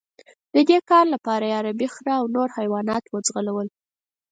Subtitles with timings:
[0.53, 3.67] د دې کار لپاره یې عربي خره او نور حیوانات وځغلول.